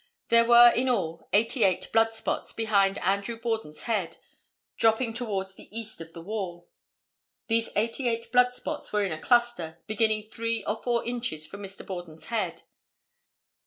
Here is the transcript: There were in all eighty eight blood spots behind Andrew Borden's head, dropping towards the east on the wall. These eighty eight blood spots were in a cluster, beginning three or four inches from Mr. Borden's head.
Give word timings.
There 0.29 0.45
were 0.47 0.71
in 0.71 0.89
all 0.89 1.29
eighty 1.31 1.63
eight 1.63 1.91
blood 1.93 2.11
spots 2.11 2.53
behind 2.53 2.97
Andrew 2.97 3.39
Borden's 3.39 3.83
head, 3.83 4.17
dropping 4.75 5.13
towards 5.13 5.53
the 5.53 5.69
east 5.71 6.01
on 6.01 6.07
the 6.11 6.23
wall. 6.23 6.67
These 7.45 7.69
eighty 7.75 8.07
eight 8.07 8.31
blood 8.31 8.51
spots 8.51 8.91
were 8.91 9.05
in 9.05 9.11
a 9.11 9.21
cluster, 9.21 9.77
beginning 9.85 10.23
three 10.23 10.63
or 10.63 10.81
four 10.81 11.05
inches 11.05 11.45
from 11.45 11.61
Mr. 11.61 11.85
Borden's 11.85 12.25
head. 12.33 12.63